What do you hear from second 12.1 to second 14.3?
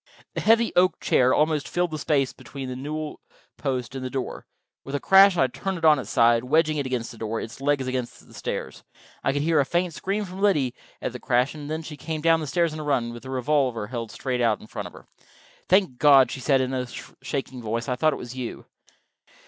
down the stairs on a run, with the revolver held